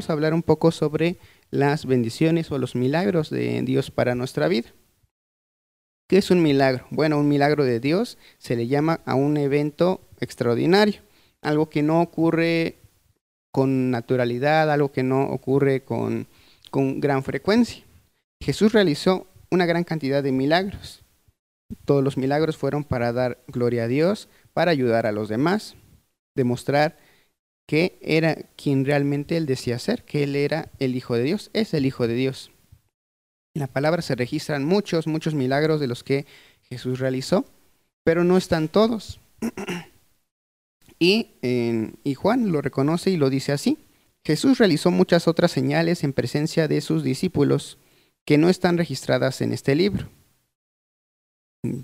vamos 0.00 0.08
a 0.08 0.14
hablar 0.14 0.32
un 0.32 0.42
poco 0.42 0.70
sobre 0.70 1.18
las 1.50 1.84
bendiciones 1.84 2.50
o 2.50 2.56
los 2.56 2.74
milagros 2.74 3.28
de 3.28 3.60
Dios 3.60 3.90
para 3.90 4.14
nuestra 4.14 4.48
vida. 4.48 4.70
¿Qué 6.08 6.16
es 6.16 6.30
un 6.30 6.42
milagro? 6.42 6.86
Bueno, 6.88 7.18
un 7.18 7.28
milagro 7.28 7.64
de 7.64 7.80
Dios 7.80 8.16
se 8.38 8.56
le 8.56 8.66
llama 8.66 9.02
a 9.04 9.14
un 9.14 9.36
evento 9.36 10.00
extraordinario, 10.18 11.02
algo 11.42 11.68
que 11.68 11.82
no 11.82 12.00
ocurre 12.00 12.78
con 13.52 13.90
naturalidad, 13.90 14.72
algo 14.72 14.90
que 14.90 15.02
no 15.02 15.24
ocurre 15.24 15.84
con, 15.84 16.26
con 16.70 16.98
gran 16.98 17.22
frecuencia. 17.22 17.84
Jesús 18.42 18.72
realizó 18.72 19.26
una 19.50 19.66
gran 19.66 19.84
cantidad 19.84 20.22
de 20.22 20.32
milagros. 20.32 21.02
Todos 21.84 22.02
los 22.02 22.16
milagros 22.16 22.56
fueron 22.56 22.84
para 22.84 23.12
dar 23.12 23.36
gloria 23.48 23.84
a 23.84 23.88
Dios, 23.88 24.30
para 24.54 24.70
ayudar 24.70 25.04
a 25.04 25.12
los 25.12 25.28
demás, 25.28 25.76
demostrar 26.34 26.96
que 27.70 28.00
era 28.02 28.34
quien 28.56 28.84
realmente 28.84 29.36
él 29.36 29.46
decía 29.46 29.78
ser, 29.78 30.02
que 30.02 30.24
él 30.24 30.34
era 30.34 30.72
el 30.80 30.96
Hijo 30.96 31.14
de 31.14 31.22
Dios, 31.22 31.50
es 31.52 31.72
el 31.72 31.86
Hijo 31.86 32.08
de 32.08 32.14
Dios. 32.14 32.50
En 33.54 33.60
la 33.60 33.68
palabra 33.68 34.02
se 34.02 34.16
registran 34.16 34.64
muchos, 34.64 35.06
muchos 35.06 35.34
milagros 35.34 35.78
de 35.78 35.86
los 35.86 36.02
que 36.02 36.26
Jesús 36.62 36.98
realizó, 36.98 37.44
pero 38.02 38.24
no 38.24 38.36
están 38.36 38.66
todos. 38.66 39.20
y, 40.98 41.28
y 42.02 42.14
Juan 42.14 42.50
lo 42.50 42.60
reconoce 42.60 43.10
y 43.10 43.16
lo 43.16 43.30
dice 43.30 43.52
así. 43.52 43.78
Jesús 44.26 44.58
realizó 44.58 44.90
muchas 44.90 45.28
otras 45.28 45.52
señales 45.52 46.02
en 46.02 46.12
presencia 46.12 46.66
de 46.66 46.80
sus 46.80 47.04
discípulos 47.04 47.78
que 48.24 48.36
no 48.36 48.48
están 48.48 48.78
registradas 48.78 49.42
en 49.42 49.52
este 49.52 49.76
libro. 49.76 50.08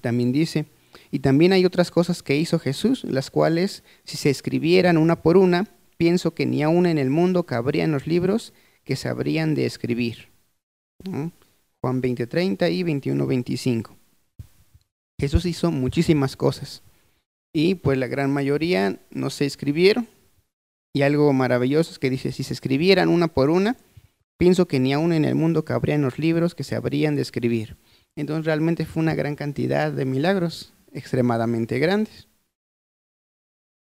También 0.00 0.32
dice, 0.32 0.66
y 1.10 1.20
también 1.20 1.52
hay 1.52 1.64
otras 1.64 1.90
cosas 1.90 2.22
que 2.22 2.36
hizo 2.36 2.58
Jesús, 2.58 3.04
las 3.04 3.30
cuales, 3.30 3.82
si 4.04 4.16
se 4.16 4.30
escribieran 4.30 4.96
una 4.96 5.22
por 5.22 5.36
una, 5.36 5.68
pienso 5.96 6.34
que 6.34 6.46
ni 6.46 6.62
aún 6.62 6.86
en 6.86 6.98
el 6.98 7.10
mundo 7.10 7.44
cabrían 7.44 7.92
los 7.92 8.06
libros 8.06 8.52
que 8.84 8.96
se 8.96 9.08
habrían 9.08 9.54
de 9.54 9.66
escribir. 9.66 10.28
Juan 11.80 12.00
20:30 12.02 12.70
y 12.70 12.82
21:25. 12.82 13.96
Jesús 15.18 15.46
hizo 15.46 15.70
muchísimas 15.70 16.36
cosas 16.36 16.82
y 17.52 17.76
pues 17.76 17.96
la 17.98 18.06
gran 18.06 18.30
mayoría 18.32 19.00
no 19.10 19.30
se 19.30 19.46
escribieron. 19.46 20.08
Y 20.94 21.02
algo 21.02 21.32
maravilloso 21.32 21.92
es 21.92 21.98
que 21.98 22.10
dice, 22.10 22.32
si 22.32 22.42
se 22.42 22.54
escribieran 22.54 23.08
una 23.08 23.28
por 23.28 23.50
una, 23.50 23.76
pienso 24.38 24.66
que 24.66 24.80
ni 24.80 24.92
aún 24.92 25.12
en 25.12 25.24
el 25.24 25.34
mundo 25.34 25.64
cabrían 25.64 26.02
los 26.02 26.18
libros 26.18 26.54
que 26.54 26.64
se 26.64 26.74
habrían 26.74 27.16
de 27.16 27.22
escribir. 27.22 27.76
Entonces 28.14 28.46
realmente 28.46 28.86
fue 28.86 29.02
una 29.02 29.14
gran 29.14 29.36
cantidad 29.36 29.92
de 29.92 30.04
milagros 30.04 30.72
extremadamente 30.96 31.78
grandes. 31.78 32.28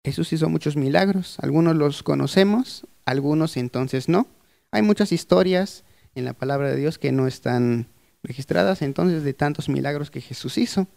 Jesús 0.06 0.34
hizo 0.34 0.50
muchos 0.50 0.76
milagros, 0.76 1.38
algunos 1.40 1.76
los 1.76 2.04
conocemos, 2.04 2.86
algunos 3.06 3.56
entonces 3.56 4.10
no. 4.10 4.28
Hay 4.72 4.82
muchas 4.82 5.12
historias 5.12 5.86
en 6.16 6.26
la 6.26 6.34
palabra 6.34 6.70
de 6.70 6.76
Dios 6.76 6.98
que 6.98 7.12
no 7.12 7.28
están 7.28 7.88
registradas 8.22 8.82
entonces 8.82 9.24
de 9.24 9.34
tantos 9.34 9.70
milagros 9.70 10.12
que 10.12 10.20
Jesús 10.20 10.58
hizo, 10.58 10.88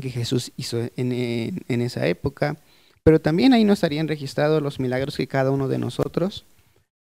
que 0.00 0.10
Jesús 0.10 0.52
hizo 0.56 0.78
en, 0.96 1.64
en 1.68 1.82
esa 1.82 2.06
época, 2.06 2.56
pero 3.02 3.20
también 3.20 3.52
ahí 3.52 3.64
no 3.64 3.72
estarían 3.72 4.08
registrados 4.08 4.62
los 4.62 4.78
milagros 4.78 5.16
que 5.16 5.26
cada 5.26 5.50
uno 5.50 5.66
de 5.66 5.78
nosotros 5.78 6.46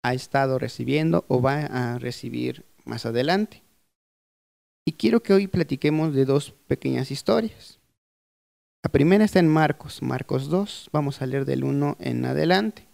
ha 0.03 0.15
estado 0.15 0.59
recibiendo 0.59 1.25
o 1.29 1.43
va 1.43 1.61
a 1.67 1.99
recibir 1.99 2.65
más 2.85 3.07
adelante. 3.07 3.63
Y 4.85 4.93
quiero 4.93 5.21
que 5.21 5.33
hoy 5.33 5.49
platiquemos 5.49 6.15
de 6.15 6.25
dos 6.25 6.53
pequeñas 6.69 7.11
historias. 7.11 7.81
La 8.87 8.93
primera 8.93 9.25
está 9.25 9.41
en 9.41 9.49
Marcos, 9.49 10.01
Marcos 10.01 10.49
2, 10.49 10.91
vamos 10.93 11.21
a 11.21 11.27
leer 11.27 11.45
del 11.45 11.65
1 11.65 11.97
en 11.99 12.25
adelante. 12.25 12.87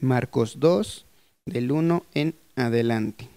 Marcos 0.00 0.60
2, 0.60 1.04
del 1.46 1.72
1 1.72 2.06
en 2.14 2.36
adelante. 2.54 3.28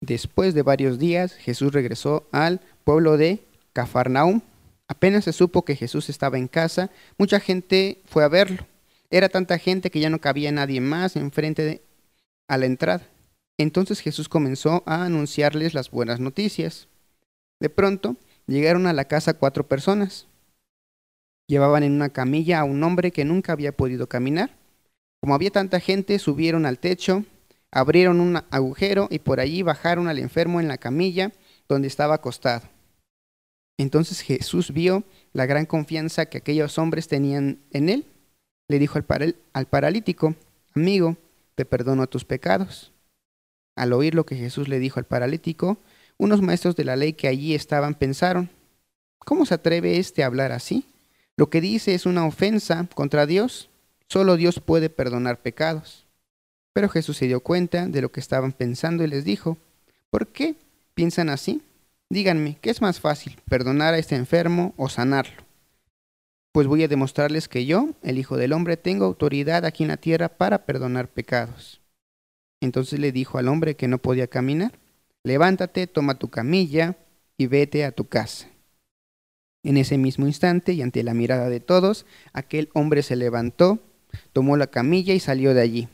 Después 0.00 0.54
de 0.54 0.62
varios 0.62 0.98
días, 0.98 1.34
Jesús 1.34 1.74
regresó 1.74 2.26
al 2.32 2.62
pueblo 2.84 3.18
de 3.18 3.44
Cafarnaum. 3.74 4.40
Apenas 4.88 5.24
se 5.24 5.34
supo 5.34 5.62
que 5.66 5.76
Jesús 5.76 6.08
estaba 6.08 6.38
en 6.38 6.48
casa, 6.48 6.90
mucha 7.18 7.38
gente 7.38 8.00
fue 8.06 8.24
a 8.24 8.28
verlo. 8.28 8.66
Era 9.10 9.28
tanta 9.28 9.58
gente 9.58 9.90
que 9.90 10.00
ya 10.00 10.08
no 10.08 10.22
cabía 10.22 10.50
nadie 10.52 10.80
más 10.80 11.16
enfrente 11.16 11.62
de 11.64 11.82
a 12.48 12.56
la 12.56 12.64
entrada. 12.64 13.06
Entonces 13.58 14.00
Jesús 14.00 14.30
comenzó 14.30 14.82
a 14.86 15.04
anunciarles 15.04 15.74
las 15.74 15.90
buenas 15.90 16.18
noticias. 16.18 16.88
De 17.60 17.68
pronto, 17.68 18.16
Llegaron 18.50 18.88
a 18.88 18.92
la 18.92 19.04
casa 19.04 19.34
cuatro 19.34 19.68
personas. 19.68 20.26
Llevaban 21.46 21.84
en 21.84 21.92
una 21.92 22.08
camilla 22.08 22.58
a 22.58 22.64
un 22.64 22.82
hombre 22.82 23.12
que 23.12 23.24
nunca 23.24 23.52
había 23.52 23.70
podido 23.70 24.08
caminar. 24.08 24.50
Como 25.20 25.36
había 25.36 25.50
tanta 25.52 25.78
gente, 25.78 26.18
subieron 26.18 26.66
al 26.66 26.80
techo, 26.80 27.24
abrieron 27.70 28.20
un 28.20 28.42
agujero 28.50 29.06
y 29.08 29.20
por 29.20 29.38
allí 29.38 29.62
bajaron 29.62 30.08
al 30.08 30.18
enfermo 30.18 30.58
en 30.58 30.66
la 30.66 30.78
camilla 30.78 31.30
donde 31.68 31.86
estaba 31.86 32.16
acostado. 32.16 32.66
Entonces 33.78 34.20
Jesús 34.20 34.72
vio 34.72 35.04
la 35.32 35.46
gran 35.46 35.64
confianza 35.64 36.26
que 36.26 36.38
aquellos 36.38 36.76
hombres 36.76 37.06
tenían 37.06 37.60
en 37.70 37.88
él. 37.88 38.04
Le 38.68 38.80
dijo 38.80 38.98
al, 38.98 39.36
al 39.52 39.66
paralítico, 39.66 40.34
amigo, 40.74 41.16
te 41.54 41.64
perdono 41.64 42.08
tus 42.08 42.24
pecados. 42.24 42.90
Al 43.76 43.92
oír 43.92 44.16
lo 44.16 44.26
que 44.26 44.34
Jesús 44.34 44.66
le 44.66 44.80
dijo 44.80 44.98
al 44.98 45.06
paralítico, 45.06 45.78
unos 46.20 46.42
maestros 46.42 46.76
de 46.76 46.84
la 46.84 46.96
ley 46.96 47.14
que 47.14 47.28
allí 47.28 47.54
estaban 47.54 47.94
pensaron, 47.94 48.50
¿cómo 49.20 49.46
se 49.46 49.54
atreve 49.54 49.96
éste 49.96 50.22
a 50.22 50.26
hablar 50.26 50.52
así? 50.52 50.84
Lo 51.36 51.48
que 51.48 51.62
dice 51.62 51.94
es 51.94 52.04
una 52.04 52.26
ofensa 52.26 52.86
contra 52.94 53.24
Dios. 53.24 53.70
Solo 54.06 54.36
Dios 54.36 54.60
puede 54.60 54.90
perdonar 54.90 55.40
pecados. 55.40 56.04
Pero 56.74 56.90
Jesús 56.90 57.16
se 57.16 57.26
dio 57.26 57.40
cuenta 57.40 57.86
de 57.86 58.02
lo 58.02 58.12
que 58.12 58.20
estaban 58.20 58.52
pensando 58.52 59.02
y 59.02 59.06
les 59.06 59.24
dijo, 59.24 59.56
¿por 60.10 60.26
qué 60.26 60.56
piensan 60.92 61.30
así? 61.30 61.62
Díganme, 62.10 62.58
¿qué 62.60 62.68
es 62.68 62.82
más 62.82 63.00
fácil, 63.00 63.38
perdonar 63.48 63.94
a 63.94 63.98
este 63.98 64.16
enfermo 64.16 64.74
o 64.76 64.90
sanarlo? 64.90 65.42
Pues 66.52 66.66
voy 66.66 66.82
a 66.82 66.88
demostrarles 66.88 67.48
que 67.48 67.64
yo, 67.64 67.90
el 68.02 68.18
Hijo 68.18 68.36
del 68.36 68.52
Hombre, 68.52 68.76
tengo 68.76 69.06
autoridad 69.06 69.64
aquí 69.64 69.84
en 69.84 69.88
la 69.88 69.96
tierra 69.96 70.28
para 70.28 70.66
perdonar 70.66 71.08
pecados. 71.08 71.80
Entonces 72.60 73.00
le 73.00 73.10
dijo 73.10 73.38
al 73.38 73.48
hombre 73.48 73.74
que 73.74 73.88
no 73.88 73.96
podía 73.96 74.26
caminar, 74.26 74.72
levántate, 75.24 75.86
toma 75.86 76.18
tu 76.18 76.28
camilla 76.28 76.96
y 77.36 77.46
vete 77.46 77.84
a 77.84 77.92
tu 77.92 78.08
casa. 78.08 78.48
En 79.62 79.76
ese 79.76 79.98
mismo 79.98 80.26
instante, 80.26 80.72
y 80.72 80.82
ante 80.82 81.02
la 81.02 81.14
mirada 81.14 81.48
de 81.48 81.60
todos, 81.60 82.06
aquel 82.32 82.70
hombre 82.72 83.02
se 83.02 83.16
levantó, 83.16 83.78
tomó 84.32 84.56
la 84.56 84.68
camilla 84.68 85.12
y 85.12 85.20
salió 85.20 85.52
de 85.52 85.60
allí. 85.60 85.88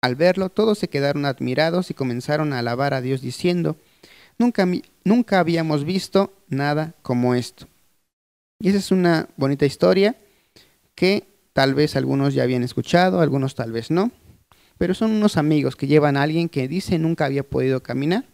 Al 0.00 0.16
verlo, 0.16 0.48
todos 0.48 0.78
se 0.78 0.88
quedaron 0.88 1.26
admirados 1.26 1.90
y 1.90 1.94
comenzaron 1.94 2.52
a 2.52 2.58
alabar 2.58 2.94
a 2.94 3.00
Dios 3.00 3.20
diciendo, 3.20 3.76
nunca, 4.38 4.66
nunca 5.04 5.38
habíamos 5.40 5.84
visto 5.84 6.32
nada 6.48 6.94
como 7.02 7.34
esto. 7.34 7.66
Y 8.60 8.68
esa 8.68 8.78
es 8.78 8.90
una 8.90 9.28
bonita 9.36 9.66
historia 9.66 10.16
que 10.94 11.26
tal 11.52 11.74
vez 11.74 11.96
algunos 11.96 12.34
ya 12.34 12.42
habían 12.42 12.62
escuchado, 12.62 13.20
algunos 13.20 13.54
tal 13.54 13.72
vez 13.72 13.90
no, 13.90 14.10
pero 14.78 14.94
son 14.94 15.10
unos 15.10 15.36
amigos 15.36 15.76
que 15.76 15.86
llevan 15.86 16.16
a 16.16 16.22
alguien 16.22 16.48
que 16.48 16.68
dice 16.68 16.98
nunca 16.98 17.26
había 17.26 17.42
podido 17.42 17.82
caminar 17.82 18.24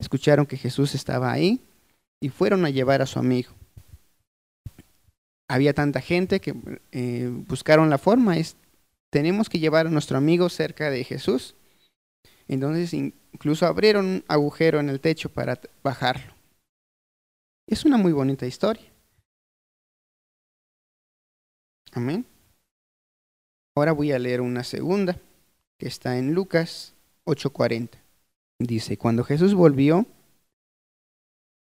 escucharon 0.00 0.46
que 0.46 0.56
Jesús 0.56 0.94
estaba 0.94 1.30
ahí 1.30 1.60
y 2.20 2.30
fueron 2.30 2.64
a 2.64 2.70
llevar 2.70 3.02
a 3.02 3.06
su 3.06 3.18
amigo. 3.18 3.52
Había 5.48 5.74
tanta 5.74 6.00
gente 6.00 6.40
que 6.40 6.54
eh, 6.92 7.28
buscaron 7.46 7.90
la 7.90 7.98
forma, 7.98 8.36
tenemos 9.10 9.48
que 9.48 9.58
llevar 9.58 9.86
a 9.86 9.90
nuestro 9.90 10.16
amigo 10.16 10.48
cerca 10.48 10.90
de 10.90 11.04
Jesús. 11.04 11.54
Entonces 12.48 12.92
incluso 12.94 13.66
abrieron 13.66 14.06
un 14.06 14.24
agujero 14.26 14.80
en 14.80 14.88
el 14.88 15.00
techo 15.00 15.28
para 15.28 15.60
bajarlo. 15.82 16.32
Es 17.68 17.84
una 17.84 17.96
muy 17.96 18.12
bonita 18.12 18.46
historia. 18.46 18.90
Amén. 21.92 22.24
Ahora 23.76 23.92
voy 23.92 24.12
a 24.12 24.18
leer 24.18 24.40
una 24.40 24.64
segunda 24.64 25.16
que 25.78 25.86
está 25.86 26.18
en 26.18 26.34
Lucas 26.34 26.94
8:40. 27.24 27.99
Dice, 28.60 28.98
cuando 28.98 29.24
Jesús 29.24 29.54
volvió, 29.54 30.06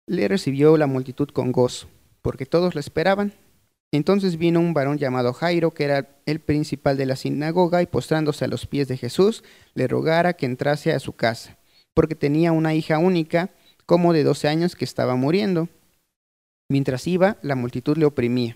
le 0.07 0.29
recibió 0.29 0.77
la 0.77 0.87
multitud 0.87 1.27
con 1.27 1.51
gozo, 1.51 1.89
porque 2.21 2.45
todos 2.45 2.75
le 2.75 2.79
esperaban. 2.79 3.33
Entonces 3.91 4.37
vino 4.37 4.61
un 4.61 4.73
varón 4.73 4.97
llamado 4.97 5.33
Jairo, 5.33 5.73
que 5.73 5.83
era 5.83 6.21
el 6.25 6.39
principal 6.39 6.95
de 6.95 7.05
la 7.05 7.17
sinagoga, 7.17 7.81
y 7.81 7.87
postrándose 7.87 8.45
a 8.45 8.47
los 8.47 8.67
pies 8.67 8.87
de 8.87 8.95
Jesús, 8.95 9.43
le 9.73 9.89
rogara 9.89 10.33
que 10.33 10.45
entrase 10.45 10.93
a 10.93 10.99
su 11.01 11.11
casa, 11.11 11.57
porque 11.93 12.15
tenía 12.15 12.53
una 12.53 12.73
hija 12.73 12.99
única, 12.99 13.49
como 13.85 14.13
de 14.13 14.23
doce 14.23 14.47
años, 14.47 14.77
que 14.77 14.85
estaba 14.85 15.17
muriendo. 15.17 15.67
Mientras 16.69 17.05
iba, 17.05 17.37
la 17.41 17.55
multitud 17.55 17.97
le 17.97 18.05
oprimía. 18.05 18.55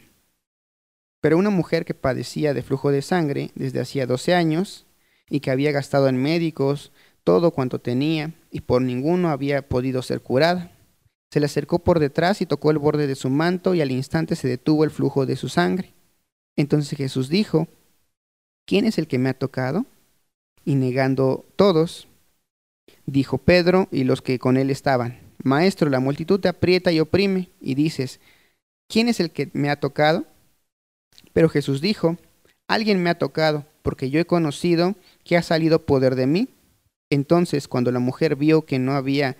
Pero 1.20 1.38
una 1.38 1.50
mujer 1.50 1.84
que 1.84 1.96
padecía 1.96 2.54
de 2.54 2.64
flujo 2.64 2.92
de 2.92 3.02
sangre 3.02 3.52
desde 3.56 3.82
hacía 3.82 4.08
doce 4.08 4.34
años, 4.36 4.86
y 5.30 5.42
que 5.42 5.52
había 5.52 5.72
gastado 5.72 6.08
en 6.08 6.16
médicos, 6.16 6.94
todo 7.24 7.52
cuanto 7.52 7.80
tenía, 7.80 8.34
y 8.52 8.62
por 8.62 8.82
ninguno 8.82 9.30
había 9.30 9.68
podido 9.68 10.02
ser 10.02 10.22
curada. 10.22 10.72
Se 11.32 11.40
le 11.40 11.46
acercó 11.46 11.80
por 11.80 12.00
detrás 12.00 12.42
y 12.42 12.46
tocó 12.46 12.72
el 12.72 12.78
borde 12.78 13.08
de 13.08 13.16
su 13.16 13.30
manto, 13.30 13.74
y 13.74 13.82
al 13.82 13.92
instante 13.92 14.36
se 14.36 14.48
detuvo 14.48 14.84
el 14.84 14.92
flujo 14.92 15.26
de 15.26 15.36
su 15.36 15.50
sangre. 15.50 15.94
Entonces 16.56 16.98
Jesús 16.98 17.30
dijo, 17.30 17.68
¿quién 18.66 18.86
es 18.86 18.98
el 18.98 19.08
que 19.08 19.18
me 19.18 19.30
ha 19.30 19.34
tocado? 19.34 19.86
Y 20.66 20.76
negando 20.76 21.46
todos, 21.56 22.08
dijo 23.06 23.38
Pedro 23.38 23.88
y 23.92 24.04
los 24.04 24.22
que 24.22 24.40
con 24.40 24.58
él 24.58 24.70
estaban, 24.70 25.20
Maestro, 25.44 25.90
la 25.90 26.00
multitud 26.00 26.40
te 26.40 26.50
aprieta 26.50 26.92
y 26.92 27.00
oprime, 27.00 27.50
y 27.60 27.76
dices, 27.76 28.20
¿quién 28.88 29.08
es 29.08 29.20
el 29.20 29.32
que 29.32 29.50
me 29.54 29.70
ha 29.70 29.80
tocado? 29.80 30.26
Pero 31.34 31.50
Jesús 31.50 31.82
dijo, 31.82 32.18
alguien 32.68 33.02
me 33.02 33.10
ha 33.10 33.18
tocado, 33.18 33.66
porque 33.82 34.10
yo 34.10 34.20
he 34.20 34.26
conocido 34.26 34.96
que 35.24 35.38
ha 35.38 35.42
salido 35.42 35.86
poder 35.86 36.16
de 36.16 36.28
mí. 36.28 36.50
Entonces, 37.12 37.68
cuando 37.68 37.92
la 37.92 38.00
mujer 38.00 38.36
vio 38.36 38.66
que 38.66 38.80
no 38.80 38.94
había 38.94 39.38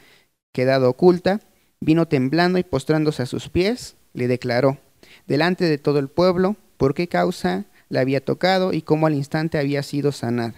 quedado 0.54 0.90
oculta, 0.90 1.40
vino 1.80 2.08
temblando 2.08 2.60
y 2.60 2.64
postrándose 2.64 3.24
a 3.24 3.26
sus 3.26 3.50
pies, 3.50 3.96
le 4.14 4.28
declaró, 4.28 4.78
delante 5.26 5.66
de 5.66 5.78
todo 5.78 5.98
el 5.98 6.10
pueblo, 6.10 6.58
por 6.78 6.94
qué 6.94 7.08
causa 7.08 7.66
la 7.90 8.02
había 8.02 8.24
tocado 8.24 8.74
y 8.74 8.82
cómo 8.82 9.08
al 9.08 9.16
instante 9.16 9.58
había 9.58 9.84
sido 9.84 10.12
sanada. 10.12 10.56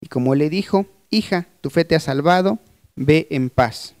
Y 0.00 0.08
como 0.08 0.34
le 0.34 0.50
dijo, 0.50 0.86
hija, 1.10 1.48
tu 1.62 1.70
fe 1.70 1.86
te 1.86 1.96
ha 1.96 2.00
salvado, 2.00 2.58
ve 2.94 3.26
en 3.30 3.48
paz. 3.48 3.94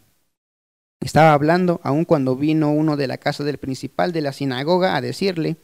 Estaba 1.00 1.32
hablando 1.32 1.80
aun 1.82 2.04
cuando 2.04 2.36
vino 2.36 2.70
uno 2.70 2.96
de 2.96 3.06
la 3.06 3.16
casa 3.16 3.42
del 3.42 3.56
principal 3.56 4.12
de 4.12 4.20
la 4.20 4.32
sinagoga 4.32 4.96
a 4.96 5.00
decirle, 5.00 5.56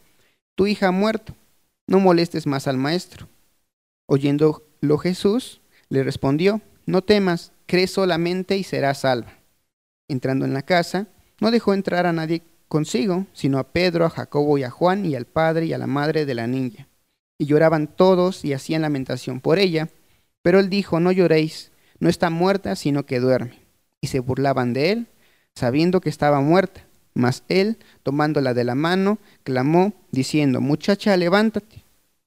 tu 0.54 0.66
hija 0.66 0.88
ha 0.88 0.92
muerto, 0.92 1.34
no 1.86 2.00
molestes 2.00 2.46
más 2.46 2.68
al 2.68 2.78
maestro. 2.78 3.28
Oyéndolo 4.06 4.98
Jesús, 4.98 5.60
le 5.88 6.02
respondió, 6.02 6.60
no 6.86 7.02
temas, 7.02 7.52
cree 7.66 7.86
solamente 7.86 8.56
y 8.56 8.64
serás 8.64 9.00
salva. 9.00 9.38
Entrando 10.08 10.44
en 10.44 10.52
la 10.52 10.62
casa, 10.62 11.06
no 11.40 11.50
dejó 11.50 11.74
entrar 11.74 12.06
a 12.06 12.12
nadie 12.12 12.42
consigo, 12.68 13.26
sino 13.32 13.58
a 13.58 13.72
Pedro, 13.72 14.04
a 14.04 14.10
Jacobo 14.10 14.58
y 14.58 14.64
a 14.64 14.70
Juan 14.70 15.06
y 15.06 15.14
al 15.14 15.26
padre 15.26 15.66
y 15.66 15.72
a 15.72 15.78
la 15.78 15.86
madre 15.86 16.26
de 16.26 16.34
la 16.34 16.46
niña. 16.46 16.88
Y 17.38 17.46
lloraban 17.46 17.86
todos 17.86 18.44
y 18.44 18.52
hacían 18.52 18.82
lamentación 18.82 19.40
por 19.40 19.58
ella. 19.58 19.88
Pero 20.42 20.60
él 20.60 20.68
dijo, 20.68 21.00
no 21.00 21.10
lloréis, 21.10 21.72
no 21.98 22.08
está 22.08 22.30
muerta, 22.30 22.76
sino 22.76 23.06
que 23.06 23.20
duerme. 23.20 23.60
Y 24.00 24.08
se 24.08 24.20
burlaban 24.20 24.72
de 24.72 24.92
él, 24.92 25.06
sabiendo 25.54 26.00
que 26.00 26.10
estaba 26.10 26.40
muerta. 26.40 26.84
Mas 27.14 27.44
él, 27.48 27.78
tomándola 28.02 28.54
de 28.54 28.64
la 28.64 28.74
mano, 28.74 29.18
clamó, 29.44 29.94
diciendo, 30.10 30.60
muchacha, 30.60 31.16
levántate. 31.16 31.83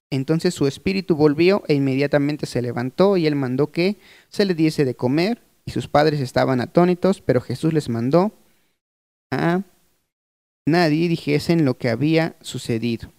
Entonces 0.09 0.54
su 0.54 0.68
espíritu 0.68 1.15
volvió 1.15 1.63
e 1.68 1.74
inmediatamente 1.74 2.45
se 2.45 2.62
levantó 2.62 3.18
y 3.18 3.27
él 3.27 3.36
mandó 3.36 3.71
que 3.71 3.98
se 4.30 4.45
le 4.45 4.56
diese 4.56 4.86
de 4.86 4.95
comer. 4.95 5.44
Y 5.65 5.71
sus 5.71 5.89
padres 5.89 6.21
estaban 6.21 6.62
atónitos, 6.62 7.21
pero 7.21 7.42
Jesús 7.42 7.74
les 7.74 7.89
mandó 7.89 8.31
a 9.31 9.63
nadie 10.65 11.09
dijesen 11.09 11.65
lo 11.65 11.77
que 11.77 11.89
había 11.89 12.38
sucedido. 12.42 13.12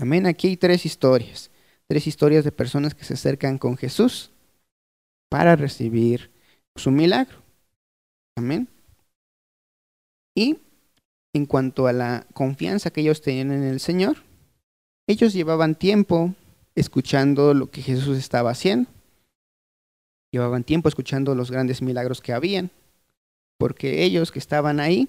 Amén. 0.00 0.26
Aquí 0.26 0.48
hay 0.48 0.56
tres 0.56 0.86
historias. 0.86 1.50
Tres 1.88 2.06
historias 2.06 2.44
de 2.44 2.52
personas 2.52 2.94
que 2.94 3.04
se 3.04 3.14
acercan 3.14 3.58
con 3.58 3.76
Jesús 3.76 4.32
para 5.28 5.56
recibir 5.56 6.30
su 6.76 6.90
milagro. 6.90 7.42
Amén. 8.36 8.68
Y 10.34 10.58
en 11.34 11.46
cuanto 11.46 11.86
a 11.86 11.92
la 11.92 12.26
confianza 12.32 12.90
que 12.90 13.02
ellos 13.02 13.20
tenían 13.20 13.52
en 13.52 13.62
el 13.62 13.80
Señor, 13.80 14.18
ellos 15.12 15.32
llevaban 15.32 15.74
tiempo 15.74 16.34
escuchando 16.74 17.54
lo 17.54 17.70
que 17.70 17.82
Jesús 17.82 18.18
estaba 18.18 18.50
haciendo. 18.50 18.90
Llevaban 20.32 20.64
tiempo 20.64 20.88
escuchando 20.88 21.34
los 21.34 21.50
grandes 21.50 21.82
milagros 21.82 22.20
que 22.20 22.32
habían, 22.32 22.70
porque 23.58 24.02
ellos 24.02 24.32
que 24.32 24.38
estaban 24.38 24.80
ahí 24.80 25.08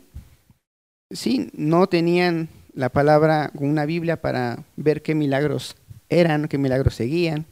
sí, 1.13 1.50
no 1.53 1.88
tenían 1.88 2.50
la 2.73 2.89
palabra, 2.89 3.51
una 3.55 3.85
Biblia 3.85 4.21
para 4.21 4.63
ver 4.75 5.01
qué 5.01 5.15
milagros 5.15 5.75
eran, 6.09 6.47
qué 6.47 6.57
milagros 6.57 6.95
seguían. 6.95 7.45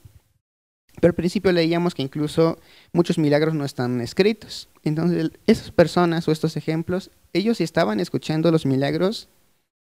Pero 1.00 1.12
al 1.12 1.15
principio 1.15 1.51
leíamos 1.51 1.95
que 1.95 2.01
incluso 2.01 2.59
muchos 2.92 3.18
milagros 3.18 3.54
no 3.54 3.63
están 3.63 4.01
escritos. 4.01 4.68
Entonces, 4.83 5.31
esas 5.47 5.71
personas 5.71 6.27
o 6.27 6.31
estos 6.31 6.57
ejemplos, 6.57 7.12
ellos 7.33 7.62
estaban 7.62 8.00
escuchando 8.00 8.51
los 8.51 8.65
milagros 8.65 9.30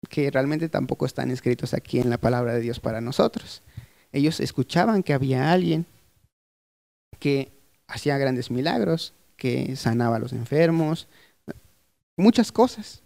que 0.08 0.32
realmente 0.32 0.70
tampoco 0.70 1.06
están 1.06 1.32
escritos 1.32 1.74
aquí 1.74 2.00
en 2.00 2.10
la 2.10 2.18
palabra 2.18 2.54
de 2.54 2.62
Dios 2.62 2.80
para 2.80 3.02
nosotros. 3.02 3.62
Ellos 4.12 4.40
escuchaban 4.40 5.04
que 5.04 5.14
había 5.14 5.52
alguien 5.52 5.86
que 7.20 7.52
hacía 7.88 8.18
grandes 8.18 8.50
milagros, 8.50 9.14
que 9.36 9.76
sanaba 9.76 10.18
a 10.18 10.20
los 10.20 10.34
enfermos, 10.34 11.08
muchas 12.16 12.52
cosas 12.52 13.02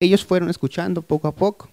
ellos 0.00 0.24
fueron 0.24 0.50
escuchando 0.50 1.02
poco 1.02 1.28
a 1.28 1.34
poco. 1.34 1.70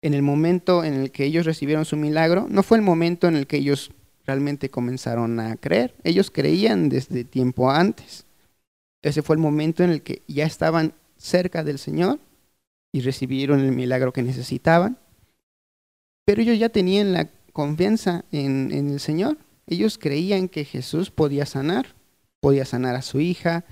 En 0.00 0.14
el 0.14 0.22
momento 0.22 0.84
en 0.84 0.94
el 0.94 1.10
que 1.10 1.24
ellos 1.24 1.44
recibieron 1.44 1.84
su 1.84 1.96
milagro, 1.96 2.46
no 2.48 2.62
fue 2.62 2.78
el 2.78 2.84
momento 2.84 3.26
en 3.26 3.34
el 3.34 3.46
que 3.46 3.56
ellos 3.56 3.90
realmente 4.26 4.68
comenzaron 4.68 5.40
a 5.40 5.56
creer. 5.56 5.94
Ellos 6.04 6.30
creían 6.30 6.88
desde 6.88 7.24
tiempo 7.24 7.70
antes. 7.70 8.24
Ese 9.02 9.22
fue 9.22 9.34
el 9.34 9.42
momento 9.42 9.82
en 9.82 9.90
el 9.90 10.02
que 10.02 10.22
ya 10.28 10.44
estaban 10.44 10.92
cerca 11.18 11.64
del 11.64 11.78
Señor 11.78 12.18
y 12.92 13.00
recibieron 13.00 13.60
el 13.60 13.72
milagro 13.72 14.12
que 14.12 14.22
necesitaban. 14.22 14.98
Pero 16.24 16.42
ellos 16.42 16.58
ya 16.58 16.68
tenían 16.68 17.12
la 17.12 17.28
confianza 17.52 18.24
en, 18.32 18.70
el 18.72 19.00
Señor. 19.00 19.38
Ellos 19.66 19.98
creían 19.98 20.48
que 20.48 20.64
Jesús 20.64 21.10
podía 21.10 21.44
sanar, 21.44 21.94
podía 22.40 22.64
sanar 22.64 22.94
a 22.94 23.02
su 23.02 23.20
hija, 23.20 23.64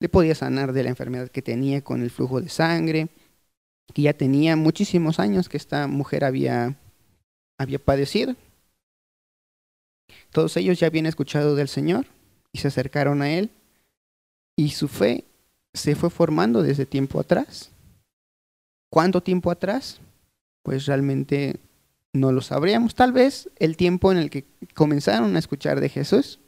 le 0.00 0.08
podía 0.08 0.34
sanar 0.34 0.72
de 0.72 0.82
la 0.82 0.90
enfermedad 0.90 1.28
que 1.28 1.42
tenía 1.42 1.82
con 1.82 2.02
el 2.02 2.10
flujo 2.10 2.40
de 2.40 2.48
sangre, 2.48 3.08
que 3.92 4.02
ya 4.02 4.12
tenía 4.12 4.56
muchísimos 4.56 5.20
años 5.20 5.48
que 5.48 5.56
esta 5.56 5.86
mujer 5.86 6.24
había, 6.24 6.76
había 7.58 7.78
padecido. 7.78 8.34
Todos 10.30 10.56
ellos 10.56 10.80
ya 10.80 10.86
habían 10.86 11.06
escuchado 11.06 11.54
del 11.54 11.68
Señor 11.68 12.06
y 12.52 12.58
se 12.58 12.68
acercaron 12.68 13.22
a 13.22 13.30
Él 13.30 13.50
y 14.56 14.70
su 14.70 14.88
fe 14.88 15.24
se 15.74 15.94
fue 15.94 16.08
formando 16.08 16.62
desde 16.62 16.86
tiempo 16.86 17.20
atrás. 17.20 17.70
¿Cuánto 18.90 19.22
tiempo 19.22 19.50
atrás? 19.50 20.00
Pues 20.62 20.86
realmente 20.86 21.56
no 22.12 22.32
lo 22.32 22.40
sabríamos. 22.40 22.94
Tal 22.94 23.12
vez 23.12 23.50
el 23.58 23.76
tiempo 23.76 24.12
en 24.12 24.18
el 24.18 24.30
que 24.30 24.44
comenzaron 24.72 25.36
a 25.36 25.38
escuchar 25.38 25.80
de 25.80 25.88
Jesús 25.88 26.38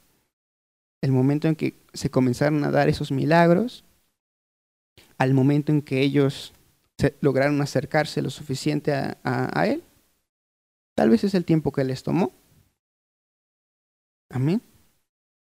el 1.02 1.12
momento 1.12 1.48
en 1.48 1.56
que 1.56 1.74
se 1.92 2.10
comenzaron 2.10 2.64
a 2.64 2.70
dar 2.70 2.88
esos 2.88 3.12
milagros, 3.12 3.84
al 5.18 5.34
momento 5.34 5.72
en 5.72 5.82
que 5.82 6.00
ellos 6.00 6.52
lograron 7.20 7.60
acercarse 7.60 8.22
lo 8.22 8.30
suficiente 8.30 8.92
a, 8.92 9.66
Él, 9.66 9.82
tal 10.96 11.10
vez 11.10 11.24
es 11.24 11.34
el 11.34 11.44
tiempo 11.44 11.72
que 11.72 11.84
les 11.84 12.02
tomó. 12.02 12.32
Amén. 14.30 14.60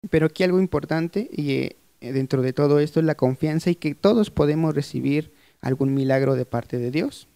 Pero 0.09 0.27
aquí 0.27 0.43
algo 0.43 0.59
importante 0.59 1.29
y 1.31 1.51
eh, 1.51 1.75
dentro 2.01 2.41
de 2.41 2.53
todo 2.53 2.79
esto 2.79 2.99
es 2.99 3.05
la 3.05 3.15
confianza 3.15 3.69
y 3.69 3.75
que 3.75 3.95
todos 3.95 4.31
podemos 4.31 4.75
recibir 4.75 5.33
algún 5.61 5.93
milagro 5.93 6.35
de 6.35 6.45
parte 6.45 6.77
de 6.77 6.91
Dios. 6.91 7.27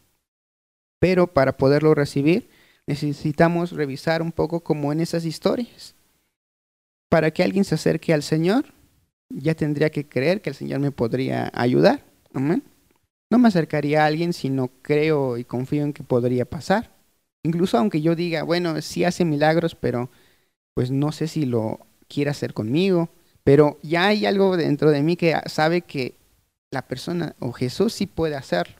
Pero 1.00 1.28
para 1.28 1.58
poderlo 1.58 1.96
recibir 1.96 2.50
necesitamos 2.88 3.72
revisar 3.72 4.22
un 4.22 4.32
poco 4.32 4.62
como 4.62 4.92
en 4.92 5.00
esas 5.00 5.26
historias 5.26 5.96
para 7.14 7.30
que 7.30 7.44
alguien 7.44 7.64
se 7.64 7.76
acerque 7.76 8.12
al 8.12 8.24
Señor, 8.24 8.66
ya 9.30 9.54
tendría 9.54 9.92
que 9.92 10.08
creer 10.08 10.42
que 10.42 10.50
el 10.50 10.56
Señor 10.56 10.80
me 10.80 10.90
podría 10.90 11.52
ayudar. 11.54 12.04
Amén. 12.34 12.64
No 13.30 13.38
me 13.38 13.50
acercaría 13.50 14.02
a 14.02 14.08
alguien 14.08 14.34
si 14.34 14.50
no 14.50 14.72
creo 14.82 15.38
y 15.38 15.44
confío 15.44 15.84
en 15.84 15.94
que 15.94 16.02
podría 16.02 16.46
pasar. 16.46 16.90
Incluso 17.44 17.78
aunque 17.78 18.02
yo 18.02 18.16
diga, 18.16 18.42
bueno, 18.42 18.82
sí 18.82 19.04
hace 19.04 19.26
milagros, 19.26 19.76
pero 19.76 20.10
pues 20.74 20.90
no 20.90 21.12
sé 21.12 21.28
si 21.28 21.46
lo 21.46 21.86
quiere 22.08 22.32
hacer 22.32 22.56
conmigo. 22.56 23.10
Pero 23.44 23.78
ya 23.82 24.08
hay 24.08 24.26
algo 24.26 24.56
dentro 24.58 24.92
de 24.92 25.04
mí 25.04 25.16
que 25.16 25.36
sabe 25.48 25.82
que 25.82 26.16
la 26.72 26.88
persona 26.88 27.36
o 27.40 27.52
Jesús 27.52 27.94
sí 27.94 28.08
puede 28.08 28.36
hacerlo. 28.36 28.76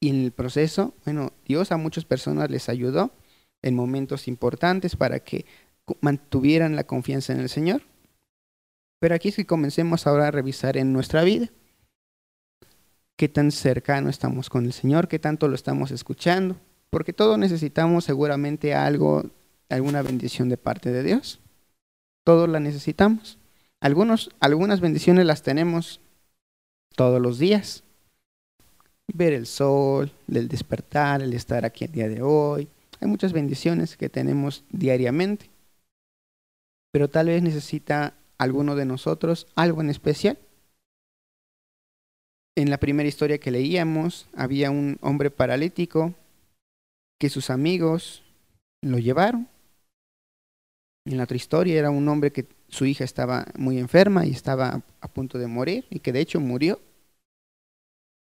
Y 0.00 0.10
en 0.10 0.24
el 0.24 0.32
proceso, 0.32 0.94
bueno, 1.04 1.32
Dios 1.46 1.72
a 1.72 1.76
muchas 1.76 2.04
personas 2.04 2.50
les 2.50 2.68
ayudó 2.68 3.10
en 3.62 3.74
momentos 3.74 4.28
importantes 4.28 4.96
para 4.96 5.20
que 5.20 5.46
mantuvieran 6.00 6.76
la 6.76 6.84
confianza 6.84 7.32
en 7.32 7.40
el 7.40 7.48
Señor. 7.48 7.82
Pero 9.00 9.14
aquí 9.14 9.28
es 9.28 9.36
que 9.36 9.46
comencemos 9.46 10.06
ahora 10.06 10.28
a 10.28 10.30
revisar 10.30 10.76
en 10.76 10.92
nuestra 10.92 11.22
vida. 11.22 11.50
¿Qué 13.16 13.28
tan 13.28 13.50
cercano 13.50 14.10
estamos 14.10 14.50
con 14.50 14.66
el 14.66 14.72
Señor? 14.72 15.08
¿Qué 15.08 15.18
tanto 15.18 15.48
lo 15.48 15.54
estamos 15.54 15.90
escuchando? 15.90 16.56
Porque 16.90 17.12
todos 17.12 17.38
necesitamos 17.38 18.04
seguramente 18.04 18.74
algo, 18.74 19.24
alguna 19.68 20.02
bendición 20.02 20.48
de 20.48 20.58
parte 20.58 20.92
de 20.92 21.02
Dios. 21.02 21.40
Todos 22.26 22.48
la 22.48 22.58
necesitamos. 22.58 23.38
Algunos, 23.80 24.30
algunas 24.40 24.80
bendiciones 24.80 25.24
las 25.24 25.42
tenemos 25.42 26.00
todos 26.96 27.22
los 27.22 27.38
días. 27.38 27.84
Ver 29.14 29.32
el 29.32 29.46
sol, 29.46 30.10
el 30.26 30.48
despertar, 30.48 31.22
el 31.22 31.32
estar 31.32 31.64
aquí 31.64 31.84
el 31.84 31.92
día 31.92 32.08
de 32.08 32.22
hoy. 32.22 32.68
Hay 33.00 33.06
muchas 33.06 33.32
bendiciones 33.32 33.96
que 33.96 34.08
tenemos 34.08 34.64
diariamente 34.70 35.48
pero 36.96 37.10
tal 37.10 37.26
vez 37.26 37.42
necesita 37.42 38.14
alguno 38.38 38.74
de 38.74 38.86
nosotros 38.86 39.48
algo 39.54 39.82
en 39.82 39.90
especial. 39.90 40.38
En 42.56 42.70
la 42.70 42.78
primera 42.78 43.06
historia 43.06 43.36
que 43.36 43.50
leíamos 43.50 44.26
había 44.34 44.70
un 44.70 44.96
hombre 45.02 45.30
paralítico 45.30 46.14
que 47.20 47.28
sus 47.28 47.50
amigos 47.50 48.22
lo 48.80 48.96
llevaron 48.96 49.46
En 51.06 51.16
la 51.16 51.24
otra 51.24 51.36
historia 51.36 51.78
era 51.78 51.90
un 51.90 52.08
hombre 52.08 52.32
que 52.32 52.46
su 52.68 52.84
hija 52.84 53.04
estaba 53.04 53.46
muy 53.56 53.78
enferma 53.78 54.26
y 54.26 54.30
estaba 54.30 54.82
a 55.00 55.08
punto 55.08 55.38
de 55.38 55.46
morir 55.46 55.86
y 55.88 56.00
que 56.00 56.12
de 56.12 56.20
hecho 56.20 56.40
murió. 56.40 56.80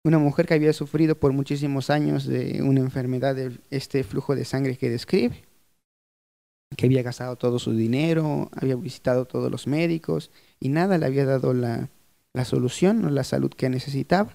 Una 0.05 0.17
mujer 0.17 0.47
que 0.47 0.53
había 0.53 0.71
sufrido 0.71 1.15
por 1.15 1.33
muchísimos 1.33 1.89
años 1.89 2.25
de 2.25 2.61
una 2.63 2.79
enfermedad 2.79 3.35
de 3.35 3.59
este 3.69 4.03
flujo 4.03 4.35
de 4.35 4.45
sangre 4.45 4.77
que 4.77 4.89
describe, 4.89 5.43
que 6.77 6.85
había 6.85 7.03
gastado 7.03 7.35
todo 7.35 7.59
su 7.59 7.73
dinero, 7.73 8.49
había 8.53 8.77
visitado 8.77 9.25
todos 9.25 9.51
los 9.51 9.67
médicos 9.67 10.31
y 10.59 10.69
nada 10.69 10.97
le 10.97 11.05
había 11.05 11.25
dado 11.25 11.53
la, 11.53 11.89
la 12.33 12.45
solución 12.45 13.03
o 13.03 13.09
la 13.09 13.25
salud 13.25 13.51
que 13.51 13.69
necesitaba. 13.69 14.33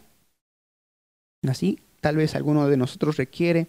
Así, 1.49 1.81
tal 2.03 2.17
vez 2.17 2.35
alguno 2.35 2.69
de 2.69 2.77
nosotros 2.77 3.17
requiere 3.17 3.69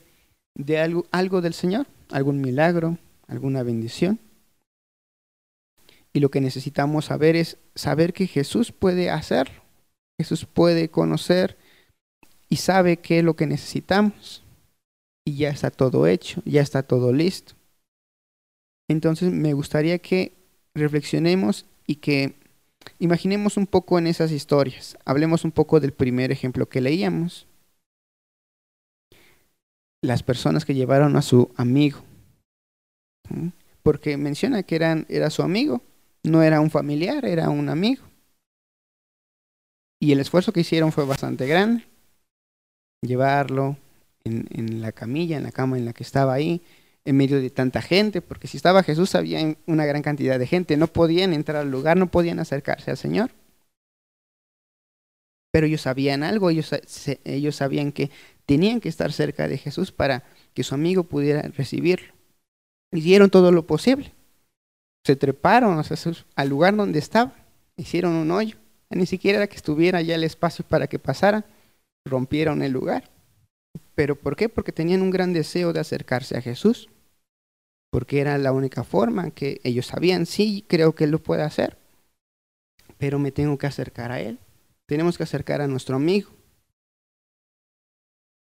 de 0.56 0.80
algo, 0.80 1.06
algo 1.12 1.42
del 1.42 1.54
Señor, 1.54 1.88
algún 2.12 2.42
milagro, 2.42 2.98
alguna 3.28 3.64
bendición. 3.64 4.20
Y 6.18 6.20
lo 6.20 6.32
que 6.32 6.42
necesitamos 6.42 7.06
saber 7.06 7.36
es 7.36 7.60
saber 7.76 8.12
que 8.12 8.26
Jesús 8.26 8.72
puede 8.72 9.12
hacerlo. 9.12 9.62
Jesús 10.20 10.48
puede 10.48 10.90
conocer 10.90 11.60
y 12.50 12.56
sabe 12.56 12.98
qué 12.98 13.20
es 13.20 13.24
lo 13.24 13.36
que 13.36 13.46
necesitamos. 13.46 14.44
Y 15.28 15.38
ya 15.38 15.50
está 15.50 15.70
todo 15.70 16.08
hecho, 16.08 16.42
ya 16.44 16.62
está 16.62 16.82
todo 16.82 17.14
listo. 17.14 17.54
Entonces 18.90 19.32
me 19.32 19.54
gustaría 19.54 20.00
que 20.00 20.34
reflexionemos 20.74 21.68
y 21.86 21.98
que 21.98 22.34
imaginemos 22.98 23.56
un 23.56 23.68
poco 23.68 24.00
en 24.00 24.08
esas 24.08 24.32
historias. 24.32 24.98
Hablemos 25.06 25.46
un 25.46 25.52
poco 25.52 25.80
del 25.80 25.94
primer 25.94 26.32
ejemplo 26.32 26.68
que 26.68 26.82
leíamos. 26.82 27.46
Las 30.02 30.24
personas 30.24 30.66
que 30.66 30.74
llevaron 30.74 31.16
a 31.16 31.22
su 31.22 31.52
amigo. 31.58 32.00
Porque 33.84 34.18
menciona 34.18 34.64
que 34.64 34.78
eran, 34.78 35.06
era 35.10 35.30
su 35.30 35.44
amigo. 35.44 35.84
No 36.24 36.44
era 36.44 36.62
un 36.62 36.70
familiar, 36.70 37.26
era 37.26 37.50
un 37.50 37.70
amigo. 37.70 38.04
Y 40.00 40.12
el 40.12 40.20
esfuerzo 40.20 40.52
que 40.52 40.62
hicieron 40.62 40.92
fue 40.92 41.06
bastante 41.06 41.48
grande. 41.48 41.86
Llevarlo 43.02 43.78
en, 44.24 44.82
la 44.82 44.92
camilla, 44.92 45.38
en 45.38 45.44
la 45.44 45.52
cama 45.52 45.78
en 45.78 45.86
la 45.86 45.94
que 45.94 46.04
estaba 46.04 46.34
ahí, 46.34 46.62
en 47.06 47.16
medio 47.16 47.40
de 47.40 47.50
tanta 47.50 47.82
gente, 47.82 48.22
porque 48.22 48.48
si 48.48 48.58
estaba 48.58 48.84
Jesús 48.84 49.16
había 49.16 49.56
una 49.66 49.86
gran 49.86 50.02
cantidad 50.02 50.38
de 50.38 50.48
gente, 50.48 50.76
no 50.78 50.88
podían 50.88 51.34
entrar 51.34 51.62
al 51.62 51.72
lugar, 51.72 51.98
no 51.98 52.12
podían 52.12 52.40
acercarse 52.40 52.92
al 52.92 52.98
Señor. 52.98 53.32
Pero 55.52 55.68
ellos 55.68 55.82
sabían 55.82 56.24
algo, 56.24 56.50
ellos, 56.50 56.70
ellos 57.24 57.56
sabían 57.56 57.92
que 57.92 58.12
tenían 58.46 58.82
que 58.82 58.90
estar 58.90 59.14
cerca 59.14 59.48
de 59.48 59.58
Jesús 59.58 59.92
para 59.92 60.24
que 60.54 60.64
su 60.64 60.76
amigo 60.76 61.04
pudiera 61.06 61.42
recibirlo. 61.44 62.14
Hicieron 62.92 63.30
todo 63.30 63.52
lo 63.52 63.66
posible 63.66 64.17
se 65.08 65.16
treparon 65.16 65.82
al 66.36 66.50
lugar 66.50 66.76
donde 66.76 67.00
estaba, 67.00 67.34
hicieron 67.78 68.12
un 68.12 68.30
hoyo, 68.30 68.58
ni 68.90 69.06
siquiera 69.06 69.38
era 69.38 69.48
que 69.48 69.56
estuviera 69.56 70.02
ya 70.02 70.16
el 70.16 70.26
espacio 70.26 70.66
para 70.68 70.88
que 70.88 71.00
pasara, 71.00 71.46
rompieron 72.06 72.62
el 72.62 72.74
lugar. 72.74 73.10
¿Pero 73.96 74.18
por 74.18 74.36
qué? 74.36 74.50
Porque 74.50 74.74
tenían 74.74 75.02
un 75.02 75.10
gran 75.10 75.32
deseo 75.32 75.72
de 75.72 75.80
acercarse 75.80 76.36
a 76.36 76.42
Jesús, 76.42 76.90
porque 77.90 78.20
era 78.20 78.38
la 78.38 78.52
única 78.52 78.84
forma 78.84 79.32
que 79.32 79.62
ellos 79.64 79.86
sabían, 79.86 80.26
sí, 80.26 80.66
creo 80.68 80.94
que 80.94 81.06
Él 81.06 81.12
lo 81.12 81.24
puede 81.24 81.44
hacer, 81.44 81.78
pero 82.98 83.18
me 83.18 83.32
tengo 83.32 83.58
que 83.58 83.68
acercar 83.68 84.12
a 84.12 84.20
Él, 84.20 84.40
tenemos 84.88 85.18
que 85.18 85.24
acercar 85.24 85.62
a 85.62 85.68
nuestro 85.68 85.96
amigo. 85.96 86.32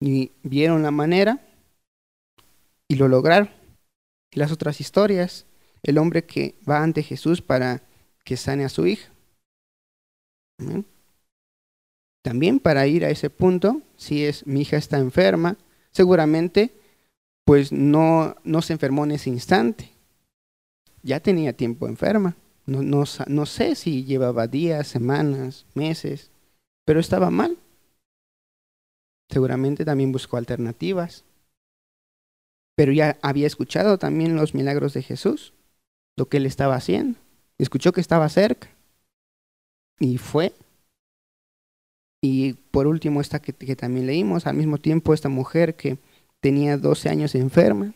Y 0.00 0.33
vieron 0.43 0.83
la 0.83 0.91
manera 0.91 1.41
y 2.88 2.97
lo 2.97 3.07
lograron. 3.07 3.49
Y 4.33 4.41
las 4.41 4.50
otras 4.53 4.81
historias 4.81 5.48
el 5.82 5.99
hombre 5.99 6.25
que 6.25 6.56
va 6.68 6.82
ante 6.82 7.02
Jesús 7.02 7.42
para 7.42 7.82
que 8.25 8.37
sane 8.37 8.64
a 8.64 8.68
su 8.68 8.87
hija. 8.87 9.11
También 12.23 12.58
para 12.58 12.87
ir 12.87 13.04
a 13.04 13.11
ese 13.11 13.30
punto, 13.30 13.82
si 13.97 14.25
es 14.25 14.47
mi 14.47 14.62
hija 14.62 14.76
está 14.76 14.99
enferma, 14.99 15.56
seguramente 15.92 16.73
pues 17.44 17.73
no, 17.73 18.37
no 18.44 18.61
se 18.61 18.75
enfermó 18.75 19.04
en 19.04 19.12
ese 19.12 19.30
instante. 19.30 19.90
Ya 21.02 21.20
tenía 21.20 21.54
tiempo 21.54 21.88
enferma. 21.88 22.37
No, 22.66 22.82
no, 22.82 23.04
no 23.28 23.47
sé 23.47 23.75
si 23.75 24.04
llevaba 24.04 24.47
días, 24.47 24.88
semanas, 24.88 25.64
meses, 25.75 26.30
pero 26.85 27.00
estaba 27.00 27.30
mal. 27.30 27.56
Seguramente 29.30 29.87
también 29.87 30.12
buscó 30.12 30.37
alternativas. 30.37 31.25
Pero 32.76 32.92
ya 32.92 33.18
había 33.23 33.47
escuchado 33.47 33.99
también 33.99 34.37
los 34.37 34.54
milagros 34.54 34.92
de 34.92 35.02
Jesús 35.02 35.54
lo 36.18 36.26
que 36.26 36.38
él 36.38 36.46
estaba 36.46 36.75
haciendo. 36.75 37.18
Escuchó 37.58 37.92
que 37.92 38.00
estaba 38.00 38.28
cerca 38.28 38.68
y 39.98 40.18
fue. 40.18 40.52
Y 42.20 42.54
por 42.54 42.88
último, 42.88 43.20
esta 43.20 43.40
que, 43.40 43.52
también 43.76 44.06
leímos, 44.06 44.46
al 44.46 44.56
mismo 44.56 44.78
tiempo 44.78 45.14
esta 45.14 45.28
mujer 45.28 45.76
que 45.76 45.98
tenía 46.40 46.76
12 46.76 47.08
años 47.08 47.34
enferma, 47.37 47.94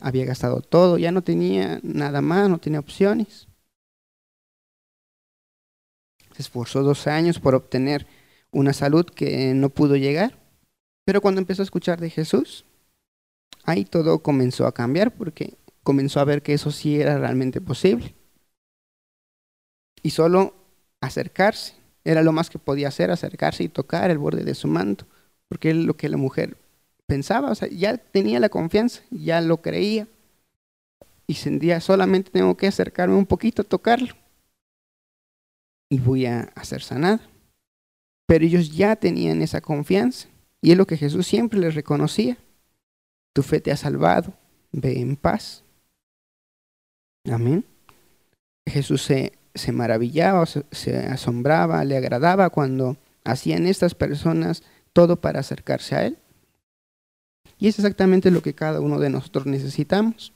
había 0.00 0.24
gastado 0.24 0.60
todo, 0.60 0.98
ya 0.98 1.12
no 1.12 1.22
tenía 1.22 1.80
nada 1.82 2.20
más, 2.20 2.50
no 2.50 2.58
tenía 2.58 2.80
opciones. 2.80 3.46
Se 6.34 6.42
esforzó 6.42 6.82
12 6.82 7.10
años 7.10 7.38
por 7.38 7.54
obtener 7.54 8.06
una 8.50 8.72
salud 8.72 9.06
que 9.06 9.54
no 9.54 9.70
pudo 9.70 9.96
llegar. 9.96 10.38
Pero 11.04 11.20
cuando 11.20 11.40
empezó 11.40 11.62
a 11.62 11.64
escuchar 11.64 12.00
de 12.00 12.10
Jesús, 12.10 12.64
ahí 13.64 13.84
todo 13.84 14.20
comenzó 14.20 14.66
a 14.66 14.72
cambiar 14.72 15.12
porque 15.12 15.54
comenzó 15.82 16.20
a 16.20 16.24
ver 16.24 16.42
que 16.42 16.54
eso 16.54 16.70
sí 16.70 17.00
era 17.00 17.18
realmente 17.18 17.60
posible. 17.60 18.14
Y 20.02 20.10
solo 20.10 20.54
acercarse, 21.00 21.74
era 22.04 22.22
lo 22.22 22.32
más 22.32 22.50
que 22.50 22.58
podía 22.58 22.88
hacer, 22.88 23.10
acercarse 23.10 23.64
y 23.64 23.68
tocar 23.68 24.10
el 24.10 24.18
borde 24.18 24.44
de 24.44 24.54
su 24.54 24.68
manto, 24.68 25.06
porque 25.48 25.70
es 25.70 25.76
lo 25.76 25.96
que 25.96 26.08
la 26.08 26.16
mujer 26.16 26.56
pensaba, 27.06 27.50
o 27.50 27.54
sea, 27.54 27.68
ya 27.68 27.96
tenía 27.98 28.40
la 28.40 28.48
confianza, 28.48 29.02
ya 29.10 29.40
lo 29.40 29.62
creía, 29.62 30.08
y 31.26 31.34
sentía, 31.34 31.80
solamente 31.80 32.30
tengo 32.30 32.56
que 32.56 32.66
acercarme 32.66 33.14
un 33.14 33.26
poquito, 33.26 33.64
tocarlo, 33.64 34.14
y 35.88 35.98
voy 36.00 36.26
a 36.26 36.52
hacer 36.54 36.82
sanada. 36.82 37.20
Pero 38.26 38.44
ellos 38.44 38.74
ya 38.74 38.96
tenían 38.96 39.42
esa 39.42 39.60
confianza, 39.60 40.28
y 40.60 40.72
es 40.72 40.78
lo 40.78 40.86
que 40.86 40.96
Jesús 40.96 41.26
siempre 41.26 41.58
les 41.58 41.74
reconocía. 41.74 42.38
Tu 43.34 43.42
fe 43.42 43.60
te 43.60 43.72
ha 43.72 43.76
salvado, 43.76 44.34
ve 44.70 45.00
en 45.00 45.16
paz. 45.16 45.64
Amén. 47.30 47.64
Jesús 48.66 49.02
se, 49.02 49.32
se 49.54 49.72
maravillaba, 49.72 50.46
se, 50.46 50.64
se 50.70 50.96
asombraba, 50.96 51.84
le 51.84 51.96
agradaba 51.96 52.50
cuando 52.50 52.96
hacían 53.24 53.66
estas 53.66 53.94
personas 53.94 54.62
todo 54.92 55.16
para 55.16 55.40
acercarse 55.40 55.94
a 55.94 56.06
Él. 56.06 56.18
Y 57.58 57.68
es 57.68 57.78
exactamente 57.78 58.30
lo 58.30 58.42
que 58.42 58.54
cada 58.54 58.80
uno 58.80 58.98
de 58.98 59.10
nosotros 59.10 59.46
necesitamos. 59.46 60.32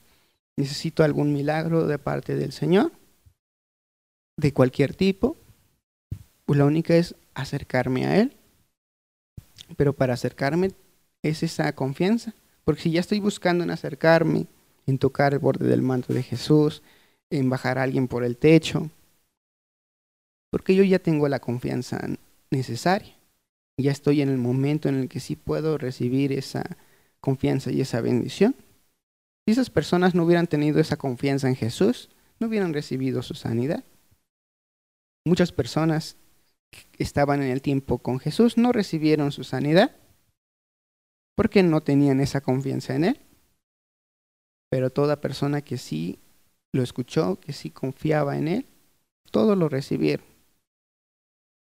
Necesito 0.56 1.02
algún 1.02 1.32
milagro 1.32 1.86
de 1.86 1.98
parte 1.98 2.36
del 2.36 2.52
Señor, 2.52 2.92
de 4.36 4.52
cualquier 4.52 4.94
tipo. 4.94 5.36
Pues 6.44 6.58
la 6.58 6.64
única 6.64 6.94
es 6.94 7.16
acercarme 7.34 8.06
a 8.06 8.20
Él. 8.20 8.32
Pero 9.76 9.92
para 9.92 10.14
acercarme 10.14 10.70
es 11.22 11.42
esa 11.42 11.74
confianza. 11.74 12.32
Porque 12.64 12.82
si 12.82 12.90
ya 12.92 13.00
estoy 13.00 13.18
buscando 13.18 13.64
en 13.64 13.70
acercarme 13.70 14.46
en 14.86 14.98
tocar 14.98 15.32
el 15.32 15.40
borde 15.40 15.66
del 15.66 15.82
manto 15.82 16.12
de 16.12 16.22
Jesús, 16.22 16.82
en 17.30 17.50
bajar 17.50 17.78
a 17.78 17.82
alguien 17.82 18.08
por 18.08 18.24
el 18.24 18.36
techo, 18.36 18.90
porque 20.50 20.74
yo 20.74 20.84
ya 20.84 20.98
tengo 20.98 21.28
la 21.28 21.40
confianza 21.40 22.00
necesaria. 22.50 23.14
Ya 23.78 23.92
estoy 23.92 24.22
en 24.22 24.30
el 24.30 24.38
momento 24.38 24.88
en 24.88 24.94
el 24.94 25.08
que 25.08 25.20
sí 25.20 25.36
puedo 25.36 25.76
recibir 25.76 26.32
esa 26.32 26.78
confianza 27.20 27.70
y 27.70 27.80
esa 27.80 28.00
bendición. 28.00 28.54
Si 29.44 29.52
esas 29.52 29.68
personas 29.70 30.14
no 30.14 30.24
hubieran 30.24 30.46
tenido 30.46 30.80
esa 30.80 30.96
confianza 30.96 31.48
en 31.48 31.56
Jesús, 31.56 32.08
no 32.38 32.46
hubieran 32.46 32.72
recibido 32.72 33.22
su 33.22 33.34
sanidad. 33.34 33.84
Muchas 35.26 35.52
personas 35.52 36.16
que 36.70 37.02
estaban 37.02 37.42
en 37.42 37.50
el 37.50 37.62
tiempo 37.62 37.98
con 37.98 38.18
Jesús 38.18 38.56
no 38.56 38.72
recibieron 38.72 39.32
su 39.32 39.44
sanidad 39.44 39.94
porque 41.34 41.62
no 41.62 41.82
tenían 41.82 42.20
esa 42.20 42.40
confianza 42.40 42.94
en 42.94 43.04
Él. 43.04 43.20
Pero 44.70 44.90
toda 44.90 45.20
persona 45.20 45.62
que 45.62 45.78
sí 45.78 46.18
lo 46.72 46.82
escuchó, 46.82 47.38
que 47.40 47.52
sí 47.52 47.70
confiaba 47.70 48.36
en 48.36 48.48
Él, 48.48 48.66
todo 49.30 49.56
lo 49.56 49.68
recibieron. 49.68 50.26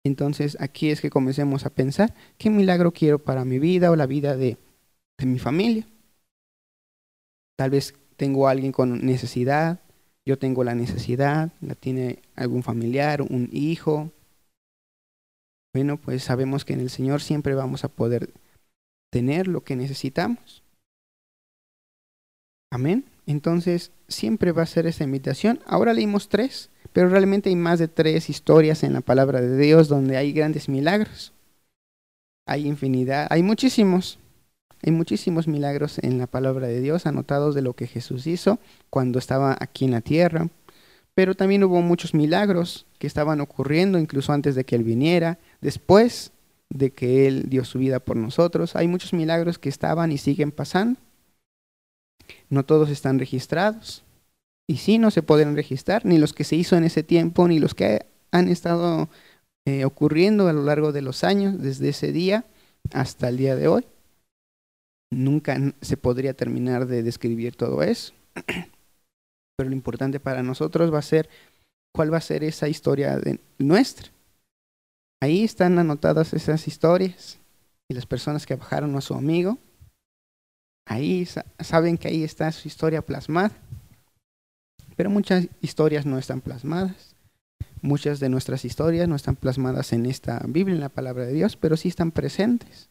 Entonces 0.04 0.56
aquí 0.60 0.90
es 0.90 1.00
que 1.00 1.10
comencemos 1.10 1.64
a 1.64 1.70
pensar, 1.70 2.14
¿qué 2.38 2.50
milagro 2.50 2.92
quiero 2.92 3.18
para 3.18 3.44
mi 3.44 3.58
vida 3.58 3.90
o 3.90 3.96
la 3.96 4.06
vida 4.06 4.36
de, 4.36 4.58
de 5.18 5.26
mi 5.26 5.38
familia? 5.38 5.86
Tal 7.56 7.70
vez 7.70 7.94
tengo 8.16 8.48
a 8.48 8.50
alguien 8.50 8.72
con 8.72 9.04
necesidad, 9.04 9.80
yo 10.24 10.38
tengo 10.38 10.64
la 10.64 10.74
necesidad, 10.74 11.52
la 11.60 11.74
tiene 11.74 12.22
algún 12.34 12.62
familiar, 12.62 13.22
un 13.22 13.48
hijo. 13.52 14.10
Bueno, 15.74 15.96
pues 15.96 16.24
sabemos 16.24 16.64
que 16.64 16.74
en 16.74 16.80
el 16.80 16.90
Señor 16.90 17.22
siempre 17.22 17.54
vamos 17.54 17.84
a 17.84 17.88
poder 17.88 18.32
tener 19.10 19.48
lo 19.48 19.62
que 19.62 19.76
necesitamos. 19.76 20.62
Amén. 22.72 23.04
Entonces, 23.26 23.90
siempre 24.08 24.50
va 24.50 24.62
a 24.62 24.66
ser 24.66 24.86
esa 24.86 25.04
invitación. 25.04 25.60
Ahora 25.66 25.92
leímos 25.92 26.30
tres, 26.30 26.70
pero 26.94 27.10
realmente 27.10 27.50
hay 27.50 27.54
más 27.54 27.78
de 27.78 27.86
tres 27.86 28.30
historias 28.30 28.82
en 28.82 28.94
la 28.94 29.02
palabra 29.02 29.42
de 29.42 29.58
Dios 29.58 29.88
donde 29.88 30.16
hay 30.16 30.32
grandes 30.32 30.70
milagros. 30.70 31.34
Hay 32.46 32.66
infinidad, 32.66 33.26
hay 33.28 33.42
muchísimos. 33.42 34.18
Hay 34.82 34.90
muchísimos 34.90 35.46
milagros 35.46 35.98
en 35.98 36.16
la 36.16 36.26
palabra 36.26 36.66
de 36.66 36.80
Dios 36.80 37.04
anotados 37.04 37.54
de 37.54 37.60
lo 37.60 37.74
que 37.74 37.86
Jesús 37.86 38.26
hizo 38.26 38.58
cuando 38.88 39.18
estaba 39.18 39.54
aquí 39.60 39.84
en 39.84 39.90
la 39.90 40.00
tierra. 40.00 40.48
Pero 41.14 41.34
también 41.34 41.62
hubo 41.64 41.82
muchos 41.82 42.14
milagros 42.14 42.86
que 42.98 43.06
estaban 43.06 43.42
ocurriendo 43.42 43.98
incluso 43.98 44.32
antes 44.32 44.54
de 44.54 44.64
que 44.64 44.76
Él 44.76 44.82
viniera, 44.82 45.38
después 45.60 46.32
de 46.70 46.90
que 46.90 47.28
Él 47.28 47.50
dio 47.50 47.66
su 47.66 47.78
vida 47.78 48.00
por 48.00 48.16
nosotros. 48.16 48.76
Hay 48.76 48.88
muchos 48.88 49.12
milagros 49.12 49.58
que 49.58 49.68
estaban 49.68 50.10
y 50.10 50.16
siguen 50.16 50.52
pasando. 50.52 50.98
No 52.50 52.64
todos 52.64 52.90
están 52.90 53.18
registrados. 53.18 54.04
Y 54.68 54.78
sí, 54.78 54.98
no 54.98 55.10
se 55.10 55.22
pueden 55.22 55.56
registrar, 55.56 56.06
ni 56.06 56.18
los 56.18 56.32
que 56.32 56.44
se 56.44 56.56
hizo 56.56 56.76
en 56.76 56.84
ese 56.84 57.02
tiempo, 57.02 57.48
ni 57.48 57.58
los 57.58 57.74
que 57.74 58.06
han 58.30 58.48
estado 58.48 59.08
eh, 59.66 59.84
ocurriendo 59.84 60.48
a 60.48 60.52
lo 60.52 60.62
largo 60.62 60.92
de 60.92 61.02
los 61.02 61.24
años, 61.24 61.60
desde 61.60 61.90
ese 61.90 62.12
día 62.12 62.44
hasta 62.92 63.28
el 63.28 63.36
día 63.36 63.56
de 63.56 63.68
hoy 63.68 63.86
nunca 65.12 65.58
se 65.80 65.96
podría 65.96 66.34
terminar 66.34 66.86
de 66.86 67.02
describir 67.02 67.54
todo 67.56 67.82
eso. 67.82 68.12
Pero 69.56 69.68
lo 69.68 69.76
importante 69.76 70.18
para 70.18 70.42
nosotros 70.42 70.92
va 70.92 70.98
a 70.98 71.02
ser 71.02 71.28
cuál 71.94 72.12
va 72.12 72.18
a 72.18 72.22
ser 72.22 72.42
esa 72.42 72.68
historia 72.68 73.18
de 73.18 73.38
nuestra. 73.58 74.08
Ahí 75.20 75.44
están 75.44 75.78
anotadas 75.78 76.32
esas 76.32 76.66
historias 76.66 77.38
y 77.88 77.94
las 77.94 78.06
personas 78.06 78.46
que 78.46 78.56
bajaron 78.56 78.96
a 78.96 79.00
su 79.00 79.14
amigo. 79.14 79.58
Ahí 80.86 81.26
saben 81.60 81.96
que 81.98 82.08
ahí 82.08 82.24
está 82.24 82.50
su 82.52 82.68
historia 82.68 83.02
plasmada. 83.02 83.52
Pero 84.96 85.10
muchas 85.10 85.48
historias 85.60 86.06
no 86.06 86.18
están 86.18 86.40
plasmadas. 86.40 87.14
Muchas 87.80 88.20
de 88.20 88.28
nuestras 88.28 88.64
historias 88.64 89.08
no 89.08 89.16
están 89.16 89.36
plasmadas 89.36 89.92
en 89.92 90.06
esta 90.06 90.40
Biblia, 90.46 90.74
en 90.74 90.80
la 90.80 90.88
palabra 90.88 91.24
de 91.24 91.32
Dios, 91.32 91.56
pero 91.56 91.76
sí 91.76 91.88
están 91.88 92.12
presentes. 92.12 92.90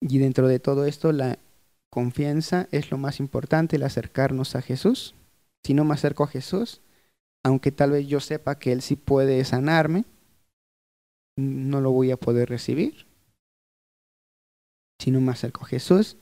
Y 0.00 0.18
dentro 0.18 0.46
de 0.46 0.60
todo 0.60 0.84
esto, 0.84 1.12
la 1.12 1.38
confianza 1.90 2.68
es 2.70 2.90
lo 2.90 2.98
más 2.98 3.18
importante, 3.18 3.76
el 3.76 3.82
acercarnos 3.82 4.54
a 4.54 4.62
Jesús. 4.62 5.14
Si 5.64 5.74
no 5.74 5.84
me 5.84 5.94
acerco 5.94 6.24
a 6.24 6.28
Jesús, 6.28 6.82
aunque 7.42 7.72
tal 7.72 7.92
vez 7.92 8.06
yo 8.06 8.20
sepa 8.20 8.58
que 8.58 8.72
Él 8.72 8.82
sí 8.82 8.96
puede 8.96 9.42
sanarme, 9.44 10.04
no 11.36 11.80
lo 11.80 11.90
voy 11.90 12.10
a 12.10 12.16
poder 12.16 12.48
recibir. 12.48 13.07
Si 14.98 15.10
no 15.10 15.20
me 15.20 15.32
acerco 15.32 15.64
a 15.64 15.68
Jesús, 15.68 16.16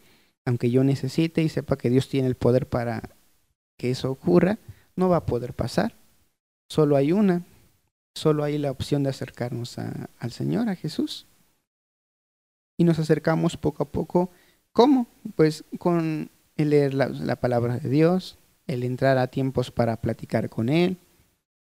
aunque 0.45 0.71
yo 0.71 0.85
necesite 0.85 1.43
y 1.43 1.49
sepa 1.49 1.77
que 1.77 1.91
Dios 1.91 2.09
tiene 2.09 2.29
el 2.29 2.37
poder 2.37 2.69
para 2.69 3.17
que 3.79 3.91
eso 3.91 4.11
ocurra, 4.11 4.59
no 4.95 5.09
va 5.09 5.19
a 5.19 5.27
poder 5.27 5.55
pasar. 5.55 5.95
Solo 6.69 6.97
hay 6.97 7.13
una, 7.13 7.45
solo 8.15 8.45
hay 8.45 8.59
la 8.59 8.71
opción 8.71 9.03
de 9.03 9.11
acercarnos 9.11 9.79
al 9.79 10.33
Señor, 10.33 10.69
a 10.69 10.77
Jesús 10.77 11.27
y 12.77 12.85
nos 12.85 12.99
acercamos 12.99 13.57
poco 13.57 13.83
a 13.83 13.89
poco. 13.89 14.31
¿Cómo? 14.73 15.07
Pues 15.35 15.65
con 15.79 16.31
el 16.57 16.71
leer 16.71 16.95
la, 16.95 17.37
palabra 17.37 17.79
de 17.79 17.89
Dios, 17.89 18.39
el 18.67 18.83
entrar 18.83 19.19
a 19.19 19.29
tiempos 19.29 19.71
para 19.71 20.01
platicar 20.01 20.49
con 20.49 20.69
Él, 20.69 20.99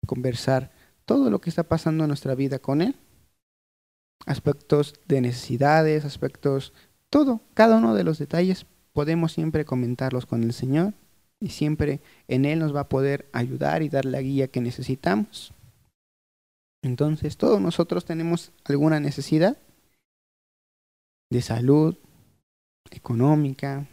conversar 0.05 0.71
todo 1.05 1.29
lo 1.29 1.39
que 1.39 1.49
está 1.49 1.63
pasando 1.63 2.03
en 2.03 2.09
nuestra 2.09 2.35
vida 2.35 2.59
con 2.59 2.81
Él. 2.81 2.95
Aspectos 4.25 4.95
de 5.07 5.21
necesidades, 5.21 6.05
aspectos, 6.05 6.73
todo, 7.15 7.39
cada 7.53 7.77
uno 7.77 7.95
de 7.95 8.03
los 8.03 8.19
detalles 8.19 8.65
podemos 8.91 9.31
siempre 9.31 9.63
comentarlos 9.63 10.25
con 10.25 10.43
el 10.43 10.51
Señor 10.51 10.93
y 11.39 11.51
siempre 11.51 12.01
en 12.27 12.43
Él 12.43 12.59
nos 12.59 12.75
va 12.75 12.81
a 12.81 12.89
poder 12.89 13.29
ayudar 13.31 13.83
y 13.83 13.87
dar 13.87 14.03
la 14.03 14.19
guía 14.19 14.49
que 14.49 14.59
necesitamos. 14.59 15.53
Entonces, 16.83 17.37
todos 17.37 17.61
nosotros 17.61 18.03
tenemos 18.03 18.51
alguna 18.65 18.99
necesidad 18.99 19.57
de 21.29 21.41
salud, 21.41 21.95
económica, 22.91 23.87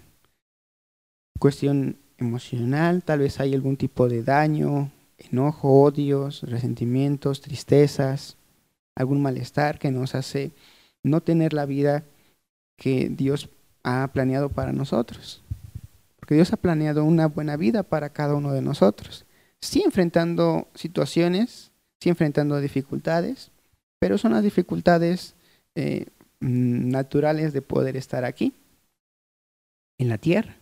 cuestión 1.38 1.98
emocional, 2.18 3.04
tal 3.04 3.20
vez 3.20 3.38
hay 3.38 3.54
algún 3.54 3.76
tipo 3.76 4.08
de 4.08 4.24
daño, 4.24 4.90
enojo, 5.16 5.80
odios, 5.80 6.42
resentimientos, 6.42 7.40
tristezas, 7.40 8.36
algún 8.96 9.22
malestar 9.22 9.78
que 9.78 9.92
nos 9.92 10.16
hace 10.16 10.50
no 11.04 11.20
tener 11.20 11.52
la 11.52 11.66
vida 11.66 12.02
que 12.76 13.08
Dios 13.08 13.48
ha 13.82 14.08
planeado 14.12 14.48
para 14.48 14.72
nosotros. 14.72 15.42
Porque 16.18 16.34
Dios 16.34 16.52
ha 16.52 16.56
planeado 16.56 17.04
una 17.04 17.26
buena 17.26 17.56
vida 17.56 17.82
para 17.82 18.10
cada 18.10 18.34
uno 18.34 18.52
de 18.52 18.62
nosotros. 18.62 19.24
Sí 19.60 19.82
enfrentando 19.84 20.68
situaciones, 20.74 21.72
sí 22.00 22.08
enfrentando 22.08 22.60
dificultades, 22.60 23.50
pero 23.98 24.18
son 24.18 24.32
las 24.32 24.42
dificultades 24.42 25.34
eh, 25.74 26.06
Mm, 26.42 26.88
naturales 26.90 27.52
de 27.52 27.62
poder 27.62 27.96
estar 27.96 28.24
aquí, 28.24 28.52
en 29.96 30.08
la 30.08 30.18
tierra. 30.18 30.56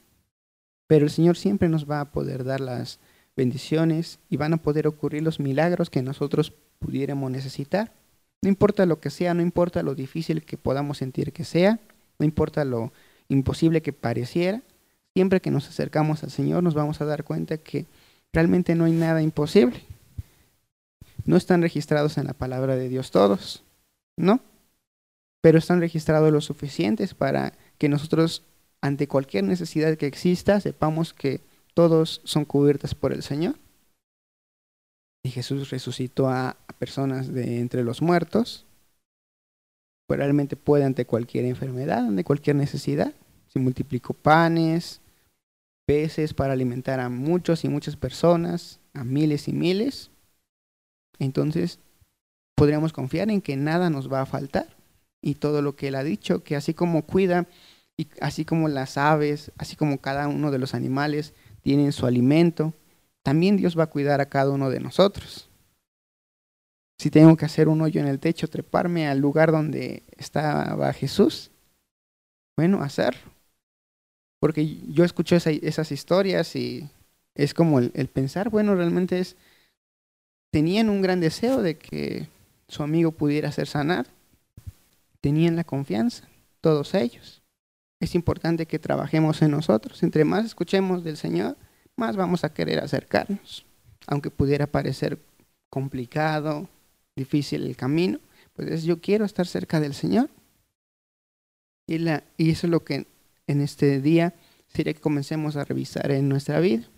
Pero 0.87 1.07
el 1.07 1.11
Señor 1.11 1.38
siempre 1.38 1.70
nos 1.70 1.90
va 1.90 2.03
a 2.03 2.11
poder 2.12 2.44
dar 2.44 2.61
las 2.61 3.01
bendiciones 3.35 4.18
y 4.29 4.37
van 4.37 4.53
a 4.53 4.59
poder 4.59 4.87
ocurrir 4.87 5.23
los 5.23 5.40
milagros 5.40 5.88
que 5.88 6.03
nosotros 6.03 6.53
pudiéramos 6.79 7.31
necesitar. 7.31 7.94
No 8.42 8.51
importa 8.51 8.85
lo 8.85 9.01
que 9.01 9.09
sea, 9.09 9.33
no 9.33 9.40
importa 9.40 9.83
lo 9.83 9.94
difícil 9.94 10.44
que 10.44 10.59
podamos 10.59 10.99
sentir 10.99 11.33
que 11.33 11.44
sea, 11.44 11.81
no 12.20 12.24
importa 12.24 12.64
lo 12.64 12.92
imposible 13.28 13.83
que 13.83 13.92
pareciera, 13.92 14.62
siempre 15.14 15.40
que 15.40 15.50
nos 15.50 15.68
acercamos 15.68 16.22
al 16.22 16.30
Señor 16.30 16.62
nos 16.62 16.74
vamos 16.74 17.00
a 17.00 17.04
dar 17.04 17.24
cuenta 17.24 17.59
que 17.59 17.87
realmente 18.33 18.76
no 18.76 18.85
hay 18.85 18.92
nada 18.92 19.22
imposible. 19.22 19.83
No 21.24 21.37
están 21.37 21.62
registrados 21.62 22.16
en 22.16 22.26
la 22.26 22.33
palabra 22.35 22.76
de 22.76 22.88
Dios 22.88 23.11
todos, 23.11 23.64
¿no? 24.16 24.40
pero 25.40 25.59
están 25.59 25.80
registrados 25.80 26.33
lo 26.33 26.40
suficientes 26.40 27.14
para 27.14 27.54
que 27.78 27.88
nosotros, 27.88 28.42
ante 28.80 29.09
cualquier 29.09 29.44
necesidad 29.44 29.96
que 29.96 30.06
exista, 30.06 30.61
sepamos 30.61 31.14
que 31.14 31.40
todos 31.74 32.20
son 32.24 32.44
cubiertos 32.44 32.94
por 32.94 33.12
el 33.12 33.22
Señor. 33.22 33.56
Y 35.22 35.30
Jesús 35.30 35.70
resucitó 35.70 36.28
a, 36.28 36.56
personas 36.78 37.33
de 37.33 37.61
entre 37.61 37.85
los 37.85 38.00
muertos. 38.00 38.64
Realmente 40.18 40.57
puede 40.57 40.85
ante 40.85 41.07
cualquier 41.07 41.44
enfermedad, 41.44 42.07
ante 42.07 42.25
cualquier 42.25 42.57
necesidad. 42.57 43.12
Se 43.49 43.59
multiplicó 43.59 44.14
panes, 44.14 45.01
peces 45.87 46.35
para 46.35 46.53
alimentar 46.53 47.01
a 47.01 47.09
muchos 47.09 47.64
y 47.64 47.68
muchas 47.68 47.96
personas, 47.96 48.81
a 48.94 49.05
miles 49.05 49.49
y 49.49 49.53
miles. 49.53 50.11
Entonces, 51.18 51.79
podríamos 52.55 52.92
confiar 52.92 53.31
en 53.31 53.40
que 53.40 53.57
nada 53.57 53.90
nos 53.90 54.11
va 54.12 54.23
a 54.23 54.27
faltar 54.27 54.68
y 55.23 55.35
todo 55.35 55.62
lo 55.62 55.77
que 55.77 55.88
él 55.88 55.94
ha 55.96 56.05
dicho, 56.05 56.42
que 56.42 56.57
así 56.57 56.75
como 56.75 57.03
cuida, 57.03 57.46
y 57.96 58.09
así 58.20 58.46
como 58.46 58.68
las 58.68 58.96
aves, 58.96 59.53
así 59.59 59.77
como 59.77 59.99
cada 59.99 60.27
uno 60.29 60.51
de 60.51 60.59
los 60.59 60.75
animales 60.75 61.35
tienen 61.61 61.92
su 61.92 62.07
alimento, 62.07 62.73
también 63.23 63.59
Dios 63.59 63.79
va 63.79 63.85
a 63.85 63.90
cuidar 63.90 64.23
a 64.23 64.31
cada 64.31 64.51
uno 64.51 64.70
de 64.70 64.81
nosotros. 64.81 65.50
Si 67.01 67.11
tengo 67.11 67.35
que 67.35 67.47
hacer 67.47 67.69
un 67.69 67.81
hoyo 67.81 67.99
en 67.99 68.09
el 68.09 68.19
techo, 68.19 68.47
treparme 68.47 69.09
al 69.09 69.21
lugar 69.21 69.53
donde 69.53 70.03
estaba 70.19 70.93
Jesús, 70.93 71.51
bueno, 72.59 72.83
hacerlo. 72.83 73.33
Porque 74.39 74.77
yo 74.93 75.05
escucho 75.05 75.35
esas 75.35 75.93
historias 75.93 76.55
y 76.57 76.91
es 77.35 77.55
como 77.55 77.79
el, 77.79 77.91
el 77.95 78.09
pensar, 78.09 78.51
bueno, 78.51 78.75
realmente 78.75 79.19
es, 79.19 79.35
tenían 80.51 80.91
un 80.91 81.01
gran 81.01 81.21
deseo 81.21 81.63
de 81.63 81.79
que 81.79 82.29
su 82.69 82.83
amigo 82.83 83.13
pudiera 83.13 83.51
ser 83.51 83.67
sanado 83.67 84.11
tenían 85.23 85.57
la 85.57 85.65
confianza, 85.65 86.29
todos 86.61 86.93
ellos. 86.93 87.41
Es 87.99 88.15
importante 88.15 88.67
que 88.67 88.79
trabajemos 88.79 89.41
en 89.41 89.53
nosotros. 89.53 90.03
Entre 90.03 90.27
más 90.27 90.45
escuchemos 90.45 91.03
del 91.03 91.17
Señor, 91.17 91.57
más 91.97 92.15
vamos 92.17 92.45
a 92.45 92.53
querer 92.53 92.79
acercarnos. 92.79 93.65
Aunque 94.07 94.31
pudiera 94.31 94.67
parecer 94.67 95.19
complicado, 95.71 96.69
difícil 97.20 97.64
el 97.66 97.76
camino, 97.76 98.18
pues 98.54 98.83
yo 98.83 99.00
quiero 99.00 99.24
estar 99.24 99.46
cerca 99.46 99.78
del 99.78 99.94
Señor. 99.94 100.28
Y, 101.87 101.98
la, 101.98 102.24
y 102.37 102.50
eso 102.50 102.66
es 102.66 102.70
lo 102.70 102.85
que 102.85 103.06
en 103.46 103.61
este 103.61 104.00
día 104.00 104.35
sería 104.68 104.94
que 104.94 105.00
comencemos 105.00 105.56
a 105.56 105.64
revisar 105.64 106.11
en 106.11 106.28
nuestra 106.28 106.61
vida. 106.61 106.88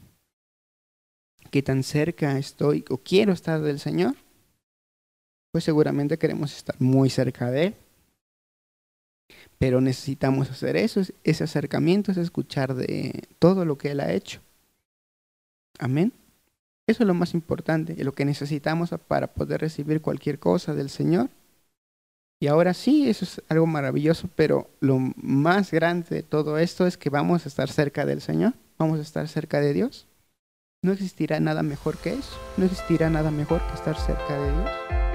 ¿Qué 1.51 1.63
tan 1.63 1.83
cerca 1.83 2.39
estoy 2.39 2.85
o 2.89 2.99
quiero 2.99 3.33
estar 3.33 3.61
del 3.61 3.79
Señor? 3.79 4.15
Pues 5.51 5.65
seguramente 5.65 6.19
queremos 6.19 6.57
estar 6.57 6.81
muy 6.81 7.11
cerca 7.11 7.51
de 7.51 7.67
Él. 7.67 7.75
Pero 9.59 9.81
necesitamos 9.81 10.51
hacer 10.51 10.77
eso, 10.77 11.03
ese 11.25 11.45
acercamiento, 11.45 12.11
es 12.11 12.19
escuchar 12.19 12.75
de 12.75 13.29
todo 13.39 13.65
lo 13.65 13.77
que 13.77 13.91
Él 13.91 14.01
ha 14.01 14.13
hecho. 14.13 14.41
Amén. 15.79 16.13
Eso 16.89 17.05
es 17.05 17.07
lo 17.07 17.15
más 17.15 17.35
importante, 17.35 17.95
y 17.97 18.03
lo 18.03 18.13
que 18.13 18.25
necesitamos 18.25 18.91
para 19.09 19.29
poder 19.29 19.61
recibir 19.61 20.01
cualquier 20.01 20.39
cosa 20.39 20.75
del 20.75 20.91
Señor. 20.91 21.31
Y 22.41 22.49
ahora 22.49 22.75
sí, 22.75 23.09
eso 23.09 23.25
es 23.25 23.41
algo 23.49 23.67
maravilloso, 23.67 24.29
pero 24.35 24.69
lo 24.81 24.99
más 24.99 25.71
grande 25.71 26.09
de 26.11 26.23
todo 26.25 26.59
esto 26.59 26.89
es 26.89 26.97
que 26.97 27.09
vamos 27.09 27.47
a 27.47 27.49
estar 27.49 27.71
cerca 27.71 28.05
del 28.05 28.21
Señor. 28.21 28.55
vamos 28.79 28.99
a 28.99 29.03
estar 29.03 29.29
cerca 29.29 29.61
de 29.61 29.73
Dios. 29.73 30.09
No 30.83 30.91
existirá 30.91 31.39
nada 31.39 31.63
mejor 31.63 31.99
que 31.99 32.15
eso. 32.15 32.37
No 32.57 32.65
existirá 32.65 33.09
nada 33.11 33.31
mejor 33.31 33.65
que 33.69 33.75
estar 33.75 33.97
cerca 33.97 34.37
de 34.37 34.51
Dios. 34.51 35.12